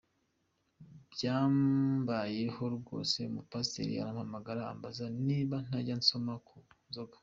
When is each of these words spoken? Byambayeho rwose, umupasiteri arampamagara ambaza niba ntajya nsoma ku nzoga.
Byambayeho 1.11 2.63
rwose, 2.77 3.17
umupasiteri 3.31 3.93
arampamagara 3.99 4.61
ambaza 4.73 5.05
niba 5.27 5.55
ntajya 5.67 5.95
nsoma 6.01 6.33
ku 6.47 6.57
nzoga. 6.89 7.17